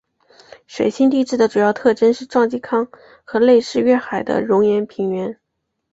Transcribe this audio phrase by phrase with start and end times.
[0.65, 2.87] 水星地质的主要特征是撞击坑
[3.23, 5.39] 和类似月海的熔岩平原。